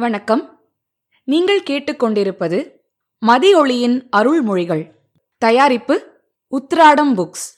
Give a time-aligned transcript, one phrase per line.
[0.00, 0.60] வணக்கம்.
[1.24, 2.70] நீங்கள் கேட்டுக்கொண்டிருப்பது
[3.26, 4.90] மதியொளியின் அருள்மொழிகள்.
[5.38, 7.56] தயாரிப்பு உத்ராடம் புக்ஸ்.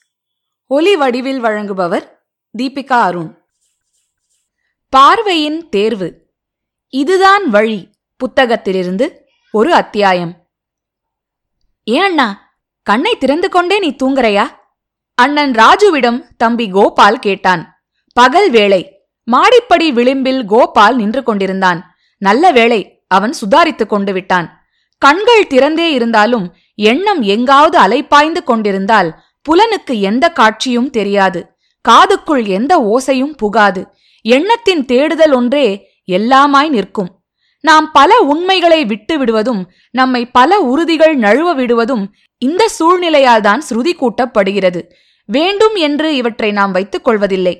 [0.66, 2.08] ஒலி வடிவில் வழங்குபவர்
[2.58, 3.42] தீபிகா அருண்.
[4.88, 6.30] பார்வையின் தேர்வு.
[6.88, 9.10] இதுதான் வழி புத்தகத்திலிருந்து
[9.52, 10.48] ஒரு அத்தியாயம்.
[11.84, 14.48] ஏன் அண்ணா கண்ணை திறந்து கொண்டே நீ தூங்குறையா?
[15.14, 17.82] அண்ணன் ராஜுவிடம் தம்பி கோபால் கேட்டான்.
[18.12, 21.89] பகல் வேளை மாடிப்படி விளிம்பில் கோபால் நின்று கொண்டிருந்தான்.
[22.20, 24.48] நல்ல வேளை அவன் சுதாரித்துக் கொண்டு விட்டான்.
[25.02, 29.10] கண்கள் திறந்தே இருந்தாலும் எண்ணம் எங்காவது அலைப்பாய்ந்து கொண்டிருந்தால்
[29.44, 31.40] புலனுக்கு எந்த காட்சியும் தெரியாது.
[31.88, 33.82] காதுக்குள் எந்த ஓசையும் புகாது.
[34.24, 35.66] எண்ணத்தின் தேடுதல் ஒன்றே
[36.12, 37.10] எல்லாமாய் நிற்கும்.
[37.60, 42.04] நாம் பல உண்மைகளை விட்டு விடுவதும் நம்மை பல உறுதிகள் நழுவ விடுவதும்
[42.42, 44.82] இந்த சூழ்நிலையால் தான் ஸ்ருதி கூட்டப்படுகிறது.
[45.28, 47.54] வேண்டும் என்று இவற்றை நாம் வைத்துக் கொள்வதில்லை.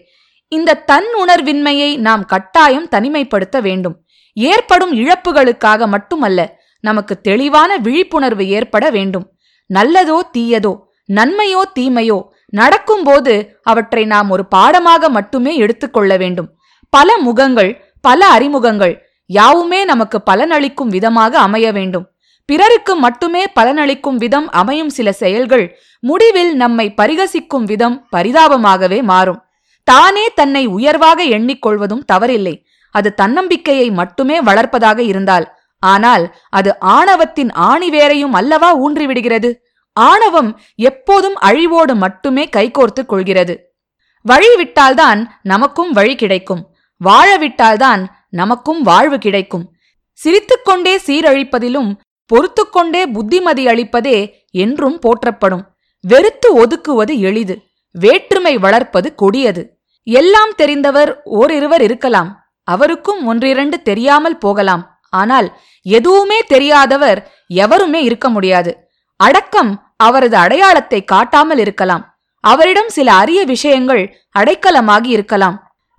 [0.53, 3.97] இந்த தன் உணர்வின்மையை நாம் கட்டாயம் தனிமைப்படுத்த வேண்டும்.
[4.33, 9.27] ஏற்படும் இழப்புகளுக்காக மட்டுமல்ல நமக்கு தெளிவான விழிப்புணர்வு ஏற்பட வேண்டும்.
[9.75, 10.73] நல்லதோ தீயதோ
[11.09, 16.49] நன்மையோ தீமையோ நடக்கும்போது அவற்றை நாம் ஒரு பாடமாக மட்டுமே எடுத்துக்கொள்ள வேண்டும்.
[16.91, 22.07] பல முகங்கள் பல அறிமுகங்கள் யாவுமே நமக்கு பலனளிக்கும் விதமாக அமைய வேண்டும்.
[22.45, 29.43] பிறருக்கு மட்டுமே பலனளிக்கும் விதம் அமையும் சில செயல்கள் முடிவில் நம்மை பரிகசிக்கும் விதம் பரிதாபமாகவே மாறும்.
[29.85, 32.65] தானே தன்னை உயர்வாக எண்ணிக்கொள்வதும் தவறில்லை.
[32.91, 39.55] அது தன்னம்பிக்கையை மட்டுமே வளர்ப்பதாக இருந்தால் ஆனால் அது ஆணவத்தின் ஆணிவேரையும் அல்லவா ஊன்றிவிடுகிறது?
[39.93, 43.75] ஆணவம் எப்போதும் அழிவோடு மட்டுமே கைகோர்த்து கொள்கிறது.
[44.23, 46.75] வழி விட்டால்தான் நமக்கும் வழி கிடைக்கும்.
[46.97, 49.73] வாழ விட்டால்தான் நமக்கும் வாழ்வு கிடைக்கும்.
[50.13, 51.97] சிரித்துக்கொண்டே சீரழிப்பதிலும்
[52.31, 55.65] பொறுத்துக்கொண்டே புத்திமதி அளிப்பதே என்றும் போற்றப்படும்.
[56.01, 57.63] வெறுத்து ஒதுக்குவது எளிது.
[57.91, 59.81] வேற்றுமை வளர்ப்பது கொடியது.
[60.03, 62.40] எல்லாம் தெரிந்தவர் ஓரிருவர் இருக்கலாம்.
[62.75, 64.85] அவருக்கும் ஒன்றிரண்டு தெரியாமல் போகலாம்.
[65.13, 65.49] ஆனால்
[65.87, 67.21] எதுவுமே தெரியாதவர்
[67.63, 68.73] எவருமே இருக்க முடியாது.
[69.21, 69.73] அடக்கம்
[70.07, 72.05] அவரது அடையாளத்தை காட்டாமல் இருக்கலாம்.
[72.45, 74.03] அவரிடம் சில அரிய விஷயங்கள்
[74.39, 75.57] அடைக்கலமாகி இருக்கலாம்.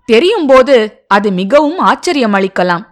[0.10, 0.76] தெரியும்போது
[1.08, 2.86] அது மிகவும் ஆச்சரியமளிக்கலாம்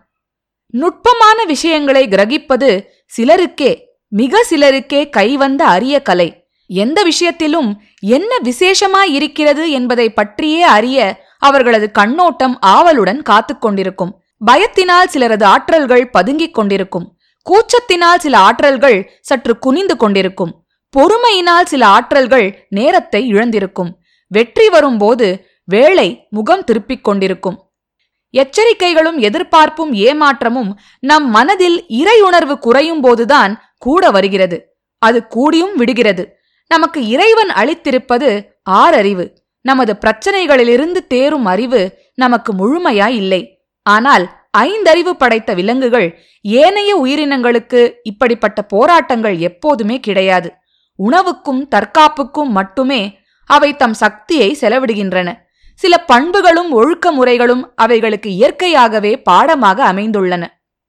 [0.73, 2.69] நுட்பமான விஷயங்களை கிரகிப்பது
[3.13, 3.71] சிலருக்கே
[4.11, 6.27] மிக சிலருக்கே கைவந்த அரிய கலை.
[6.69, 7.69] எந்த விஷயத்திலும்
[8.15, 10.97] என்ன விசேஷமாயிருக்கிறது என்பதை பற்றியே அறிய
[11.39, 14.11] அவர்களது கண்ணோட்டம் ஆவலுடன் காத்துக்கொண்டிருக்கும்
[14.45, 17.17] பயத்தினால் சிலரது ஆற்றல்கள் பதுங்கிக் கொண்டிருக்கும்.
[17.49, 20.65] கூச்சத்தினால் சில ஆற்றல்கள் சற்று குனிந்து கொண்டிருக்கும்.
[20.97, 23.91] பொறுமையினால் சில ஆற்றல்கள் நேரத்தை இழந்திருக்கும்.
[24.27, 27.57] வெற்றி வரும்போது வேளை முகம் திருப்பிக் கொண்டிருக்கும்.
[28.33, 34.57] எச்சரிக்கைகளும் எதிர்பார்ப்பும் ஏமாற்றமும் நம் மனதில் இறையுணர்வு குறையும் போதுதான் கூட வருகிறது.
[34.97, 36.23] அது கூடியும் விடுகிறது.
[36.67, 39.25] நமக்கு இறைவன் அளித்திருப்பது ஆறறிவு.
[39.61, 41.81] நமது பிரச்சனைகளிலிருந்து தேரும் அறிவு
[42.15, 43.41] நமக்கு முழுமையாய் இல்லை
[43.85, 44.25] ஆனால்
[44.57, 50.49] ஐந்தறிவு படைத்த விலங்குகள் ஏனைய உயிரினங்களுக்கு இப்படிப்பட்ட போராட்டங்கள் எப்போதுமே கிடையாது.
[50.95, 53.01] உணவுக்கும் தற்காப்புக்கும் மட்டுமே
[53.45, 55.29] அவை தம் சக்தியை செலவிடுகின்றன.
[55.73, 60.45] சில பண்புகளும் ஒழுக்க முறைகளும் அவைகளுக்கு இயற்கையாகவே பாடமாக அமைந்துள்ளன.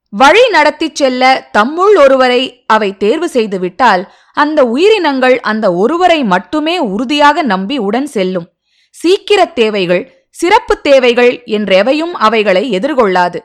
[0.09, 4.01] வழி நடத்திச் செல்ல தம்முள் ஒருவரை அவை தேர்வு செய்துவிட்டால்
[4.33, 8.47] அந்த உயிரினங்கள் அந்த ஒருவரை மட்டுமே உறுதியாக நம்பி உடன் செல்லும்.
[8.91, 13.39] சீக்கிர தேவைகள் சிறப்பு தேவைகள் என்றெவையும் அவைகளை எதிர்கொள்ளாது.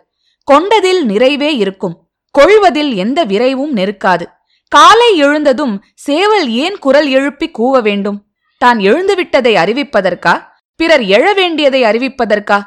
[0.45, 2.09] கொண்டதில் நிறைவே இருக்கும்.
[2.31, 4.23] கொள்வதில் எந்த விரைவும் நெருக்காது.
[4.69, 8.27] காலை எழுந்ததும் சேவல் ஏன் குரல் எழுப்பி கூவ வேண்டும்?
[8.59, 10.43] தான் எழுந்துவிட்டதை அறிவிப்பதற்கா?
[10.77, 12.61] பிறர் எழ வேண்டியதை அறிவிப்பதற்கா?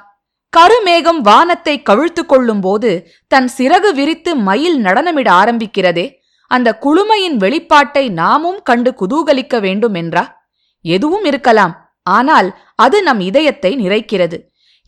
[0.57, 6.17] கருமேகம் வானத்தை கவிழ்த்து கொள்ளும் போது தன் சிறகு விரித்து மயில் நடனமிட ஆரம்பிக்கிறதே?
[6.47, 10.47] அந்த குளுமையின் வெளிப்பாட்டை நாமும் கண்டு குதூகலிக்க வேண்டும் என்றா
[10.81, 11.88] எதுவும் இருக்கலாம்.
[12.17, 14.37] ஆனால் அது நம் இதயத்தை நிறைக்கிறது.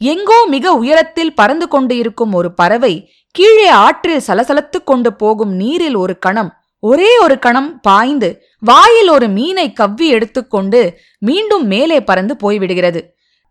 [0.02, 2.94] எங்கோ மிக உயரத்தில் பறந்து கொண்டு இருக்கும் ஒரு பறவை
[3.36, 6.52] கீழே ஆற்றில் சலசலத்துக் கொண்டு போகும் நீரில் ஒரு கணம்
[6.84, 8.30] ஒரே ஒரு கணம் பாய்ந்து
[8.60, 10.81] வாயில் ஒரு மீனை கவ்வி எடுத்துக்கொண்டு
[11.20, 13.02] மீண்டும் மேலே பறந்து போய்விடுகிறது.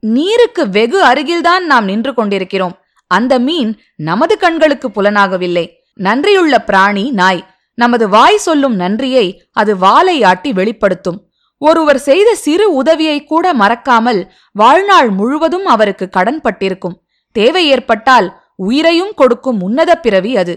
[0.03, 2.75] நீருக்கு வெகு அருகில்தான் நாம் நின்று கொண்டிருக்கிறோம்.
[3.11, 3.71] அந்த மீன்
[4.09, 5.67] நமது கண்களுக்கு புலனாகவில்லை.
[6.01, 7.43] நன்றியுள்ள பிராணி நாய்
[7.79, 11.19] நமது வாய் சொல்லும் நன்றியை அது வாலை ஆட்டி வெளிப்படுத்தும்.
[11.61, 16.99] ஒருவர் செய்த சிறு உதவியை கூட மறக்காமல் வாழ்நாள் முழுவதும் அவருக்கு கடன்பட்டிருக்கும்
[17.33, 20.55] தேவை ஏற்பட்டால் உயிரையும் கொடுக்கும் உன்னத பிறவி அது.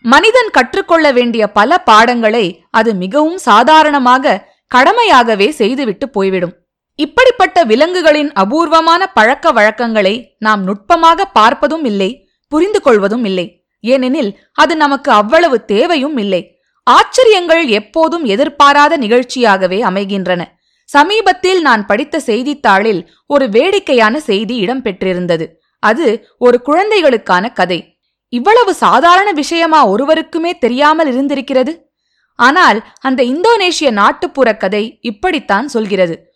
[0.00, 4.42] மனிதன் கற்றுக்கொள்ள வேண்டிய பல பாடங்களை அது மிகவும் சாதாரணமாக
[4.74, 6.54] கடமையாகவே செய்துவிட்டு போய்விடும்.
[6.94, 13.46] இப்படிப்பட்ட விலங்குகளின் அபூர்வமான பழக்க வழக்கங்களை நாம் நுட்பமாக பார்ப்பதும் இல்லை புரிந்து கொள்வதும் இல்லை.
[13.80, 16.42] ஏனெனில் அது நமக்கு அவ்வளவு தேவையும் இல்லை.
[16.84, 20.58] ஆச்சரியங்கள் எப்போதும் எதிர்பாராத நிகழ்ச்சியாகவே அமைகின்றன.
[20.84, 25.46] சமீபத்தில் நான் படித்த செய்தித்தாளில் ஒரு வேடிக்கையான செய்தி இடம்பெற்றிருந்தது.
[25.78, 27.98] அது ஒரு குழந்தைகளுக்கான கதை.
[28.28, 31.92] இவ்வளவு சாதாரண விஷயமா ஒருவருக்குமே தெரியாமல் இருந்திருக்கிறது?
[32.34, 36.32] ஆனால் அந்த இந்தோனேஷிய நாட்டுப்புற கதை இப்படித்தான் சொல்கிறது.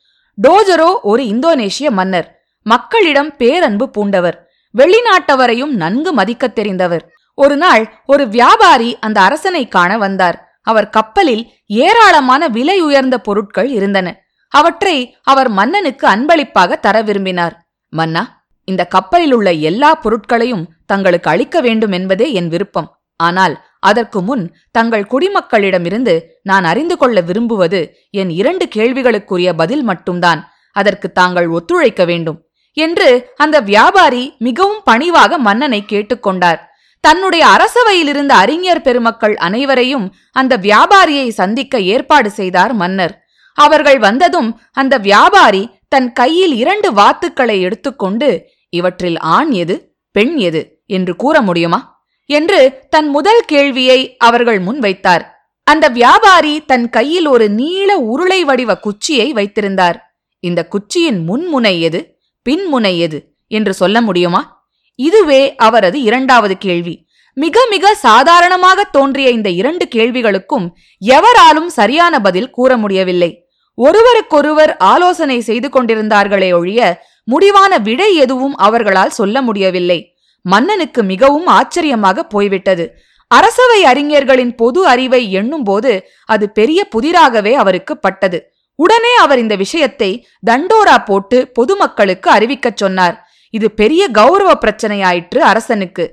[0.48, 2.40] டோஜரோ ஒரு இந்தோனேஷிய மன்னர்.
[2.62, 4.36] மக்களிடம் பேரன்பு பூண்டவர்.
[4.78, 7.00] வெளிநாட்டவரையும் நன்கு மதிக்கத் தெரிந்தவர்.
[7.42, 10.36] ஒரு நாள் ஒரு வியாபாரி அந்த அரசனை காண வந்தார்.
[10.70, 11.44] அவர் கப்பலில்
[11.84, 14.08] ஏராளமான விலை உயர்ந்த பொருட்கள் இருந்தன.
[14.52, 17.54] அவற்றை அவர் மன்னனுக்கு அன்பளிப்பாக தர விரும்பினார்.
[17.92, 18.22] மன்னா
[18.68, 22.88] இந்த கப்பலில் உள்ள எல்லா பொருட்களையும் தங்களுக்கு அளிக்க வேண்டும் என்பதே என் விருப்பம்.
[23.20, 27.80] ஆனால் அதற்கு முன் தங்கள் குடிமக்களிடமிருந்து நான் அறிந்து கொள்ள விரும்புவது
[28.20, 30.40] என் இரண்டு கேள்விகளுக்குரிய பதில் மட்டும்தான்.
[30.76, 32.38] அதற்கு தாங்கள் ஒத்துழைக்க வேண்டும்
[32.76, 36.60] என்று அந்த வியாபாரி மிகவும் பணிவாக மன்னனை கேட்டுக்கொண்டார்
[37.00, 43.26] தன்னுடைய அரசவையில் இருந்த அறிஞர் பெருமக்கள் அனைவரையும் அந்த வியாபாரியை சந்திக்க ஏற்பாடு செய்தார் மன்னர்.
[43.54, 51.16] அவர்கள் வந்ததும் அந்த வியாபாரி தன் கையில் இரண்டு வாத்துக்களை எடுத்துக்கொண்டு இவற்றில் ஆண் எது பெண் எது என்று
[51.16, 52.06] கூற முடியுமா?
[52.26, 55.52] என்று தன் முதல் கேள்வியை அவர்கள் முன் வைத்தார்.
[55.64, 60.20] அந்த வியாபாரி தன் கையில் ஒரு நீள உருளை வடிவ குச்சியை வைத்திருந்தார்.
[60.40, 62.18] இந்த குச்சியின் முன்முனை எது
[62.50, 64.57] பின்முனை எது என்று சொல்ல முடியுமா?
[64.98, 67.06] இதுவே அவரது இரண்டாவது கேள்வி.
[67.32, 70.68] மிக மிக சாதாரணமாக தோன்றிய இந்த இரண்டு கேள்விகளுக்கும்
[70.98, 73.48] எவராலும் சரியான பதில் கூற முடியவில்லை.
[73.74, 80.14] ஒருவருக்கொருவர் ஆலோசனை செய்து கொண்டிருந்தார்களே ஒழிய முடிவான விடை எதுவும் அவர்களால் சொல்ல முடியவில்லை.
[80.42, 82.94] மன்னனுக்கு மிகவும் ஆச்சரியமாக போய்விட்டது.
[83.26, 85.92] அரசவை அறிஞர்களின் பொது அறிவை எண்ணும்போது
[86.24, 88.52] அது பெரிய புதிராகவே அவருக்கு பட்டது.
[88.74, 93.27] உடனே அவர் இந்த விஷயத்தை தண்டோரா போட்டு பொதுமக்களுக்கு அறிவிக்கச் சொன்னார்.
[93.50, 96.04] இது பெரிய கௌரவ பிரச்சனையாயிற்று அரசனுக்கு.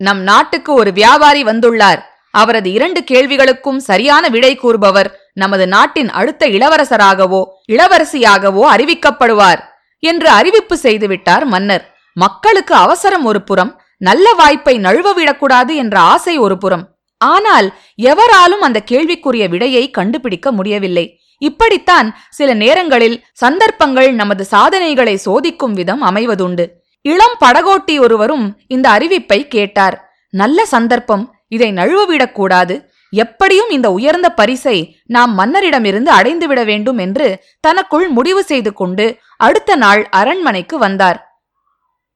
[0.00, 2.00] நம் நாட்டுக்கு ஒரு வியாபாரி வந்துள்ளார்.
[2.30, 7.40] அவரது இரண்டு கேள்விகளுக்கும் சரியான விடை கூறுபவர் நமது நாட்டின் அடுத்த இளவரசராகவோ
[7.72, 9.60] இளவரசியாகவோ அறிவிக்கப்படுவார்
[10.02, 11.84] என்று அறிவிப்பு செய்துவிட்டார் மன்னர்.
[12.16, 16.84] மக்களுக்கு அவசரம் ஒரு புறம் நல்ல வாய்ப்பை நழுவவிடக்கூடாது என்ற ஆசை ஒரு புறம்.
[17.20, 21.06] ஆனால் எவராலும் அந்த கேள்விக்குரிய விடையை கண்டுபிடிக்க முடியவில்லை.
[21.38, 26.66] இப்படித்தான் சில நேரங்களில் சந்தர்ப்பங்கள் நமது சாதனைகளை சோதிக்கும் விதம் அமைவதுண்டு.
[27.02, 29.96] இளம் படகோட்டி ஒருவரும் இந்த அறிவிப்பை கேட்டார்.
[30.30, 32.76] நல்ல சந்தர்ப்பம் இதை நழுவவிடக்கூடாது
[33.12, 37.26] எப்படியும் இந்த உயர்ந்த பரிசை நாம் மன்னரிடமிருந்து அடைந்துவிட வேண்டும் என்று
[37.60, 39.06] தனக்குள் முடிவு செய்து கொண்டு
[39.36, 41.18] அடுத்த நாள் அரண்மனைக்கு வந்தார்.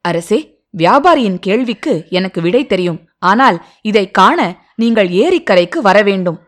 [0.05, 0.38] அரசே
[0.78, 2.99] வியாபாரியின் கேள்விக்கு எனக்கு விடை தெரியும்.
[3.19, 4.40] ஆனால் இதை காண
[4.75, 6.38] நீங்கள் ஏரிக்கரைக்கு வர வேண்டும்.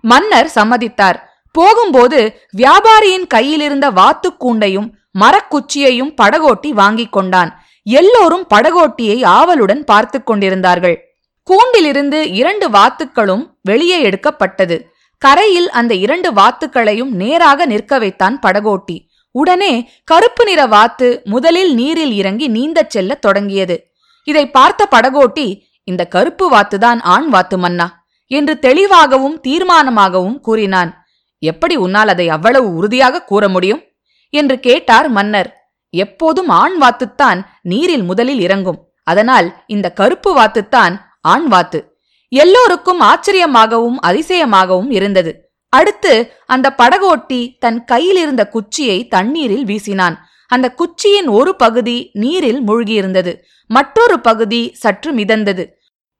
[0.00, 1.18] மன்னர் சம்மதித்தார்.
[1.52, 4.90] போகும்போது வியாபாரியின் கையிலிருந்த வாத்துக்கூண்டையும்
[5.20, 7.62] மரக்குச்சியையும் படகோட்டி வாங்கிக் கொண்டான்.
[7.82, 11.06] எல்லோரும் படகோட்டியை ஆவலுடன் பார்த்து கொண்டிருந்தார்கள்.
[11.50, 14.90] கூண்டிலிருந்து இரண்டு வாத்துக்களும் வெளியே எடுக்கப்பட்டது.
[15.18, 19.10] கரையில் அந்த இரண்டு வாத்துக்களையும் நேராக நிற்க வைத்தான் படகோட்டி.
[19.30, 23.92] உடனே கருப்பு நிற வாத்து முதலில் நீரில் இறங்கி நீந்தச் செல்லத் தொடங்கியது.
[24.24, 31.01] இதை பார்த்த படகோட்டி இந்த கருப்பு வாத்துதான் ஆண் வாத்து மன்னா என்று தெளிவாகவும் தீர்மானமாகவும் கூறினான்.
[31.44, 33.82] எப்படி உன்னால் அதை அவ்வளவு உறுதியாக கூற முடியும்?
[34.30, 35.56] என்று கேட்டார் மன்னர்.
[35.90, 38.92] எப்போதும் ஆண் வாத்துத்தான் நீரில் முதலில் இறங்கும்.
[39.04, 41.98] அதனால் இந்த கருப்பு வாத்துத்தான் ஆண் வாத்து.
[42.28, 45.52] எல்லோருக்கும் ஆச்சரியமாகவும் அதிசயமாகவும் இருந்தது.
[45.68, 50.16] அடுத்து அந்த படகோட்டி தன் கையில் இருந்த குச்சியை தண்ணீரில் வீசினான்.
[50.48, 53.36] அந்த குச்சியின் ஒரு பகுதி நீரில் மூழ்கியிருந்தது.
[53.66, 55.66] மற்றொரு பகுதி சற்று மிதந்தது.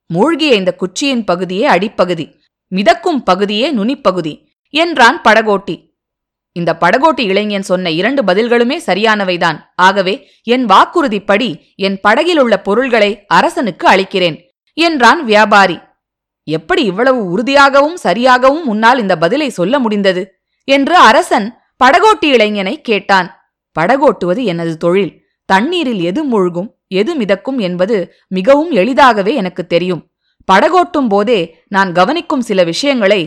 [0.06, 2.40] மூழ்கிய இந்த குச்சியின் பகுதியே அடிப்பகுதி.
[2.68, 4.51] மிதக்கும் பகுதியே நுனிப்பகுதி.
[4.72, 5.76] என்றான் படகோட்டி.
[6.52, 9.58] இந்த படகோட்டி இளைஞன் சொன்ன இரண்டு பதில்களுமே சரியானவைதான்.
[9.76, 14.36] ஆகவே என் வாக்குறுதிப்படி என் படகில் உள்ள பொருள்களை அரசனுக்கு அளிக்கிறேன்
[14.72, 15.78] என்றான் வியாபாரி.
[16.44, 20.22] எப்படி இவ்வளவு உறுதியாகவும் சரியாகவும் உன்னால் இந்த பதிலை சொல்ல முடிந்தது?
[20.64, 23.28] என்று அரசன் படகோட்டி இளைஞனை கேட்டான்.
[23.80, 25.12] படகோட்டுவது எனது தொழில்.
[25.44, 27.96] தண்ணீரில் எது மூழ்கும் எது மிதக்கும் என்பது
[28.28, 30.06] மிகவும் எளிதாகவே எனக்கு தெரியும்.
[30.52, 33.20] படகோட்டும் போதே நான் கவனிக்கும் சில விஷயங்களை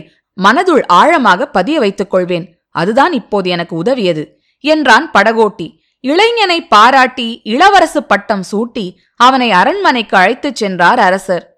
[0.44, 2.62] மனதுள் ஆழமாக பதிய வைத்துக் கொள்வேன்.
[2.70, 5.78] அதுதான் இப்போது எனக்கு உதவியது என்றான் படகோட்டி.
[6.00, 11.54] இளைஞனை பாராட்டி இளவரசு பட்டம் சூட்டி அவனை அரண்மனைக்கு அழைத்துச் சென்றார் அரசர்.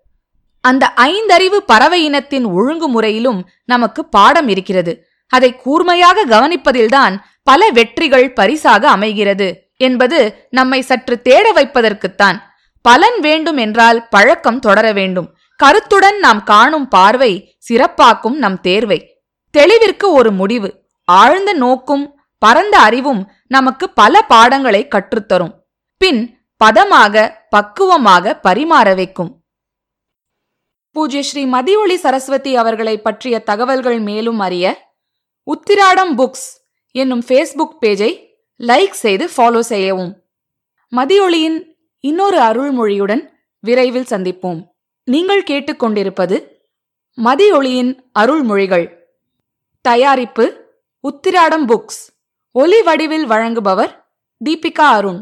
[0.61, 5.07] அந்த ஐந்தறிவு பறவை இனத்தின் ஒழுங்குமுறையிலும் நமக்கு பாடம் இருக்கிறது.
[5.29, 12.39] அதை கூர்மையாக கவனிப்பதில்தான் பல வெற்றிகள் பரிசாக அமைகிறது என்பது நம்மை சற்று தேட வைப்பதற்குத்தான்.
[12.83, 15.38] பலன் வேண்டும் என்றால் பழக்கம் தொடர வேண்டும்.
[15.63, 18.99] கருத்துடன் நாம் காணும் பார்வை சிறப்பாக்கும் நம் தேர்வை.
[19.59, 20.71] தெளிவிற்கு ஒரு முடிவு.
[21.05, 25.55] ஆழ்ந்த நோக்கும் பரந்த அறிவும் நமக்கு பல பாடங்களை கற்றுத்தரும்.
[25.97, 26.21] பின்
[26.65, 29.45] பதமாக பக்குவமாக பரிமாற வைக்கும்.
[30.93, 34.95] பூஜ்ய ஸ்ரீ மதியொளி சரஸ்வதி அவர்களை பற்றிய தகவல்கள் மேலும் அறிய
[35.47, 36.49] உத்திராடம் புக்ஸ்
[36.91, 38.13] என்னும் ஃபேஸ்புக் பேஜை
[38.61, 40.13] லைக் செய்து ஃபாலோ செய்யவும்.
[40.97, 41.59] மதியொளியின்
[41.99, 43.25] இன்னொரு அருள்மொழியுடன்
[43.61, 44.61] விரைவில் சந்திப்போம்.
[45.13, 46.37] நீங்கள் கேட்டுக்கொண்டிருப்பது
[47.25, 48.87] மதியொளியின் அருள்மொழிகள்.
[49.81, 50.45] தயாரிப்பு
[51.03, 52.01] உத்திராடம் புக்ஸ்.
[52.53, 53.93] ஒலி வடிவில் வழங்குபவர்
[54.45, 55.21] தீபிகா அருண்.